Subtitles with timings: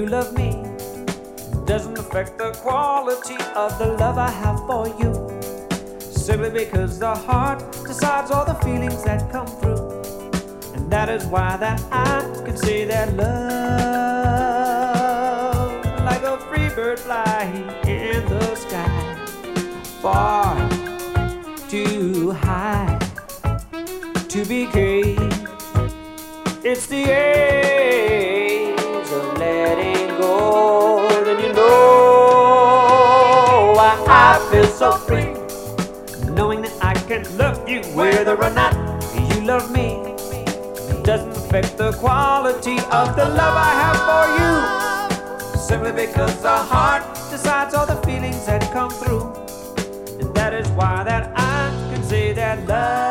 [0.00, 0.52] love me
[1.66, 5.12] doesn't affect the quality of the love I have for you.
[6.00, 10.02] Simply because the heart decides all the feelings that come through.
[10.74, 13.34] And that is why that I can say that love,
[16.04, 19.16] like a free bird flying in the sky,
[20.00, 20.56] far
[21.68, 22.98] too high
[24.28, 25.31] to be caged.
[37.94, 38.74] Whether or not
[39.14, 40.14] you love me.
[41.04, 45.58] Doesn't affect the quality of the love I have for you.
[45.58, 49.24] Simply because the heart decides all the feelings that come through.
[50.20, 53.01] And that is why that I can say that love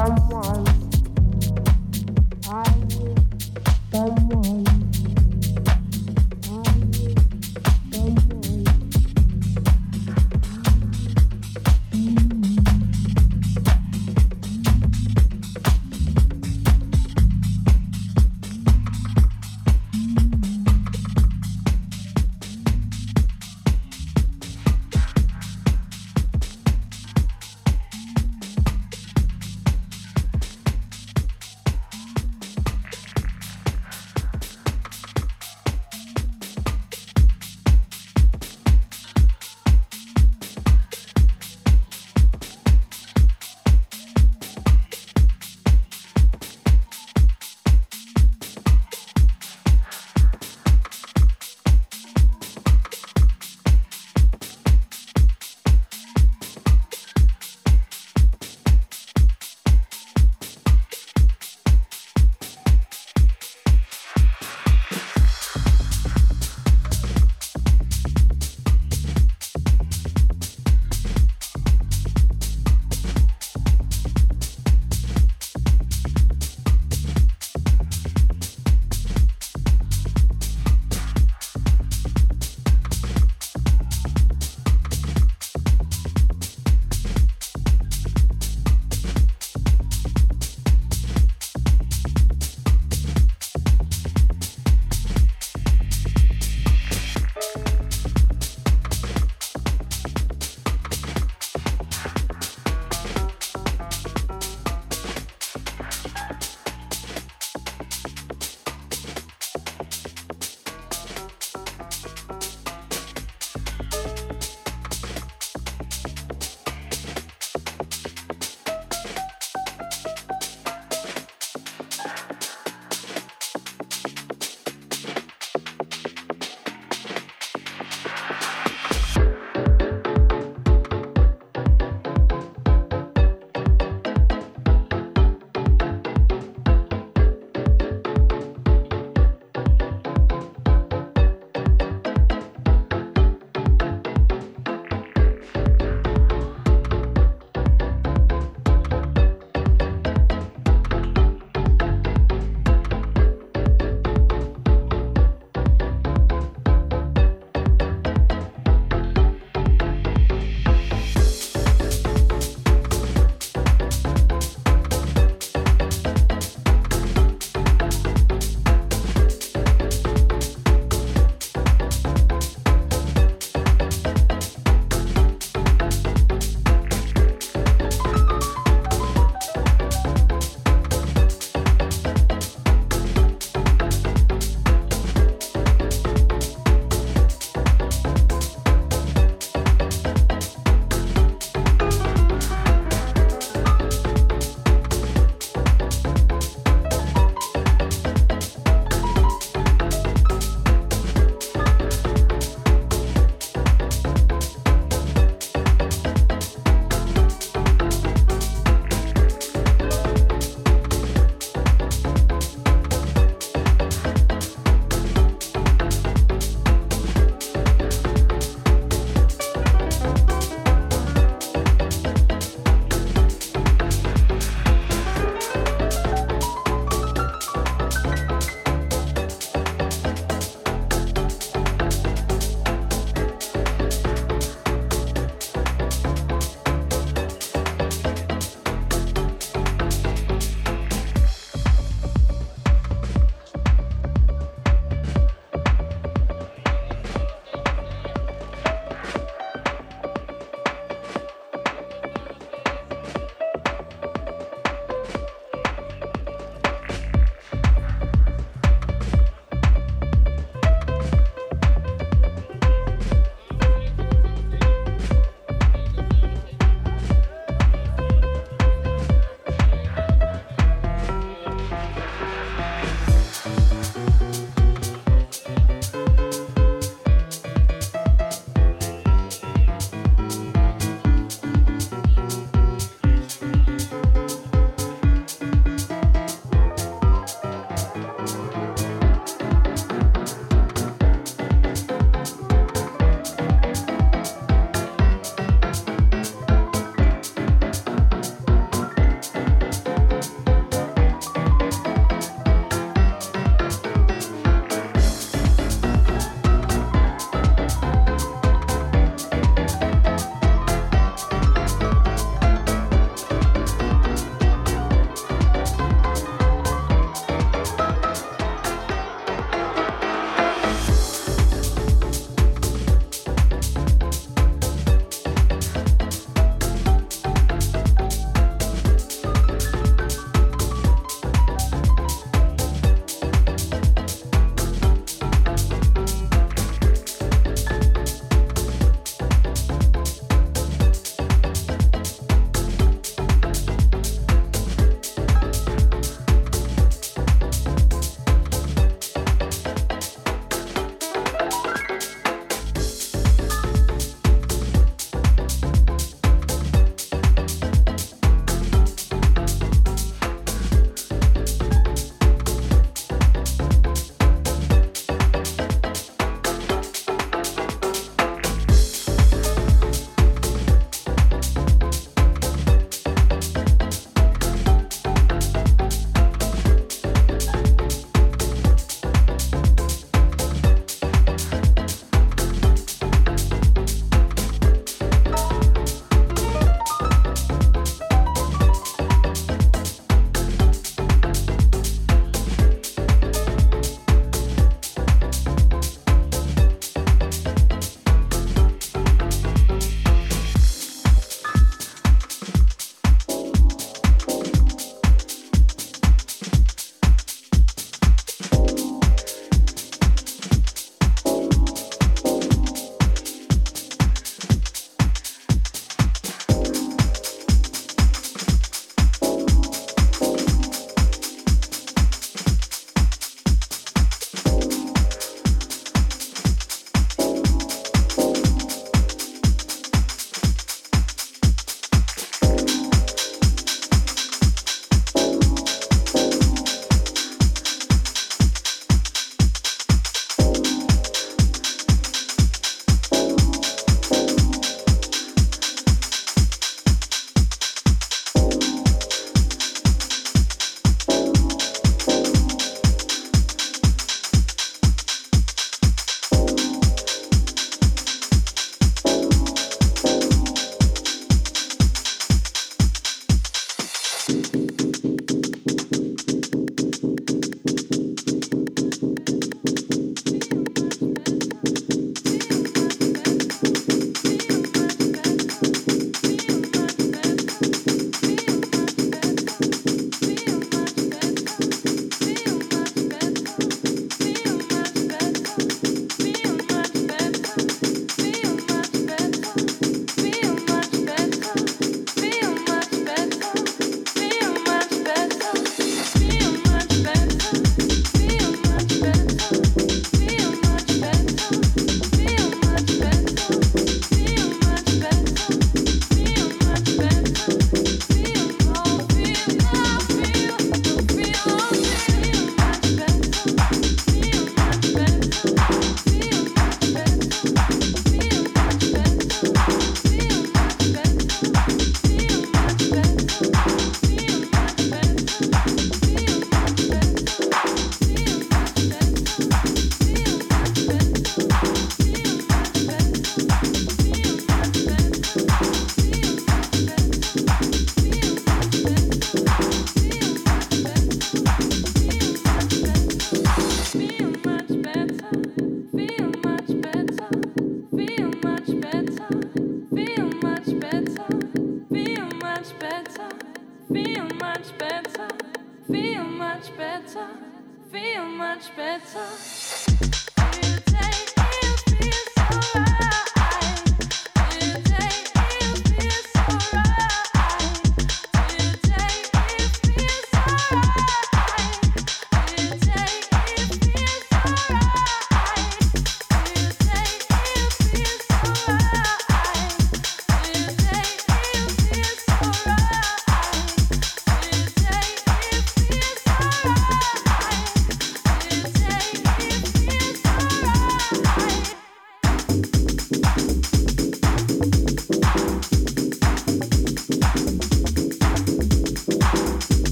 [0.00, 0.69] someone.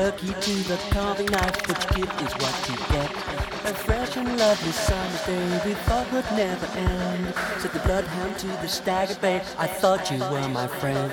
[0.00, 3.10] The turkey to the carving knife, what you give is what you get.
[3.66, 7.34] A fresh and lovely summer's day we thought would never end.
[7.58, 11.12] Said the bloodhound to the stagger bay, I thought you were my friend.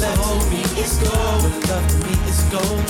[0.00, 0.62] love me
[1.04, 1.44] gold.
[1.44, 1.90] Me gold.
[2.04, 2.14] Me
[2.50, 2.80] gold.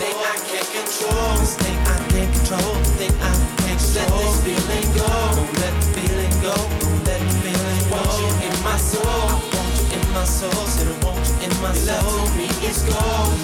[0.00, 1.36] Thing I can't control.
[1.60, 2.74] Thing I can't control.
[2.96, 4.00] Thing I can't control.
[4.00, 5.08] Let this feeling go.
[5.36, 6.54] Don't let feeling go.
[6.80, 8.00] Don't let feeling go.
[8.00, 9.04] Want you in my soul.
[9.04, 10.50] I want you in my soul.
[10.50, 12.28] I want you in my soul.
[12.36, 12.48] Me
[12.88, 13.36] gold.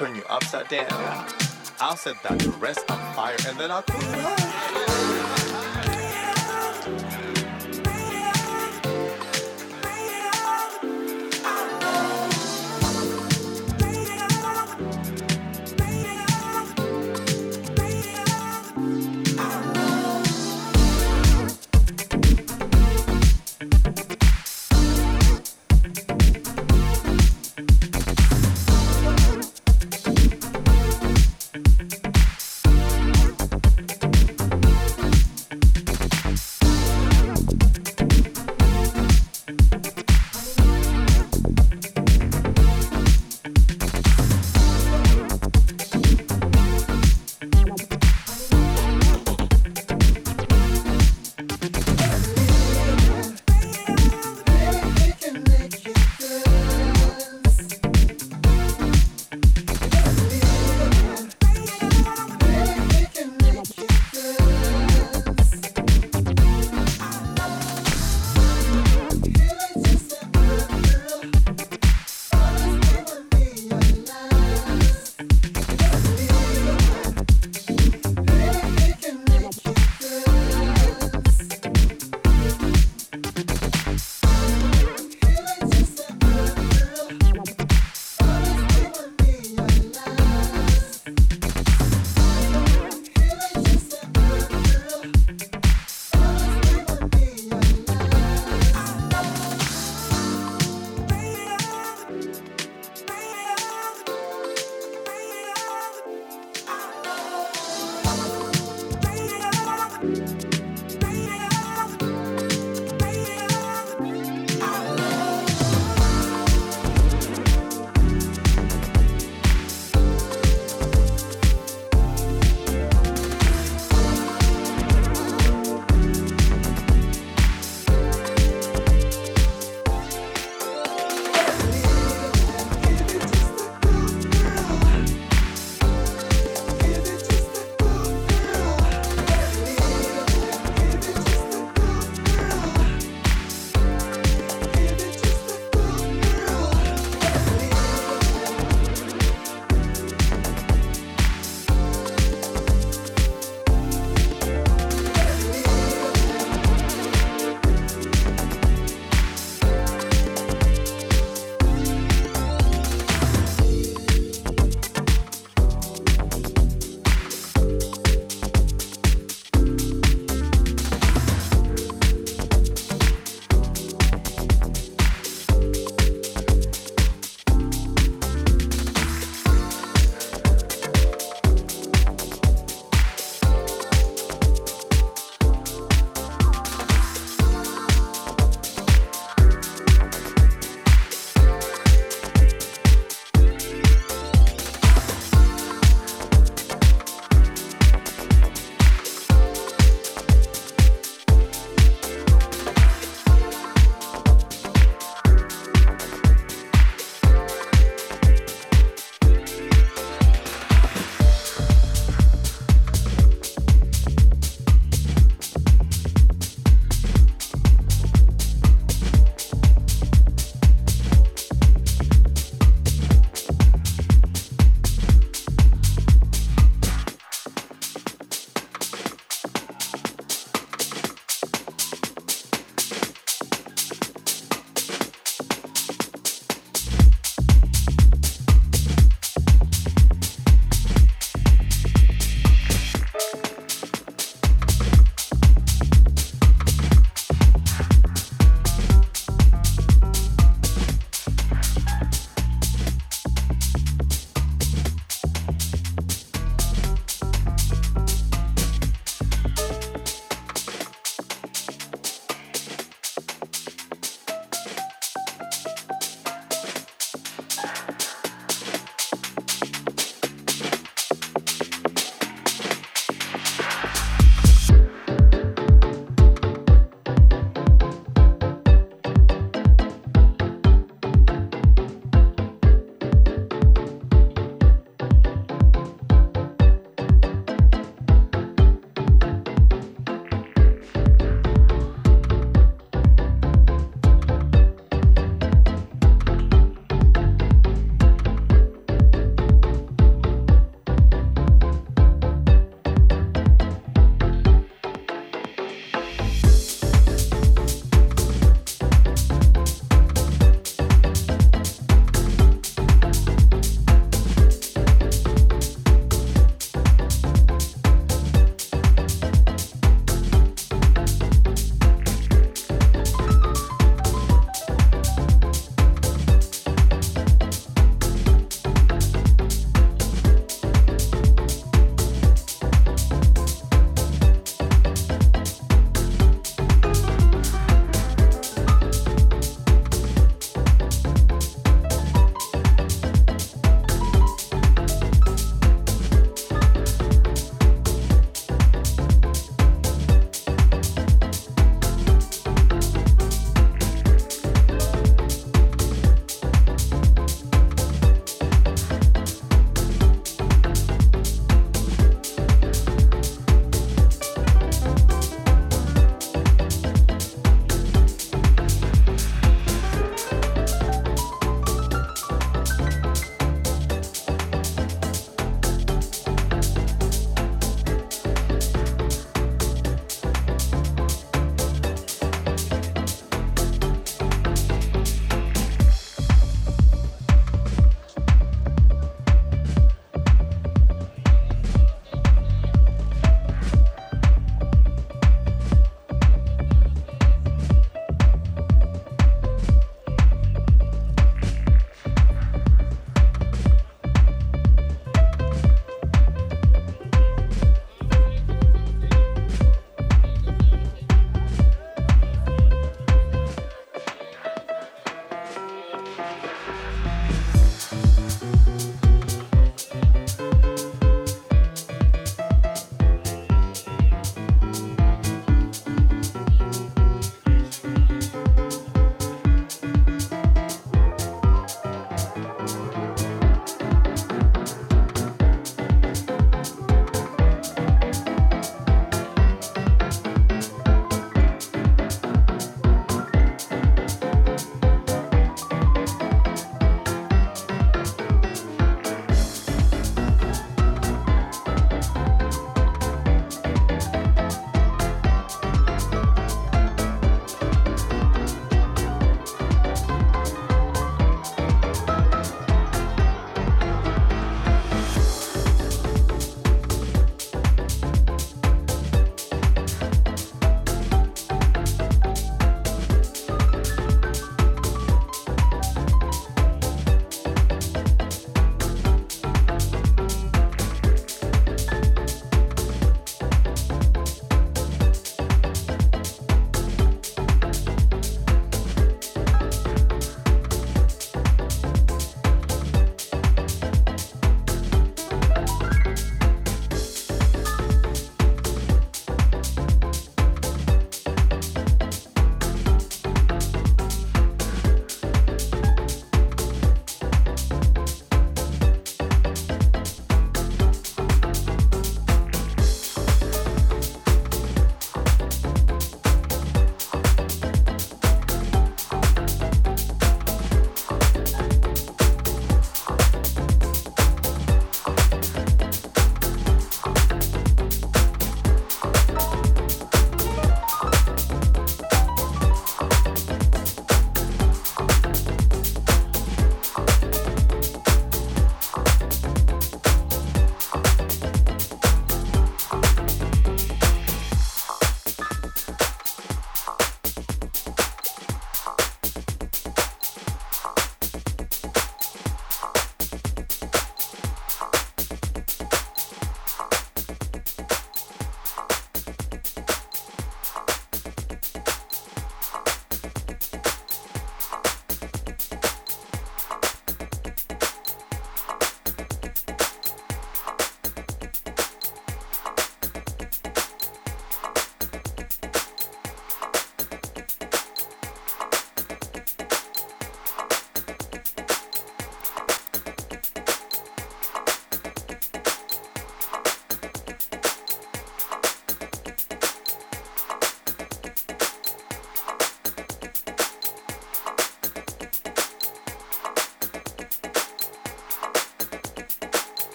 [0.00, 0.86] Turn you upside down.
[1.78, 4.39] I'll set that dress on fire and then I'll cool it.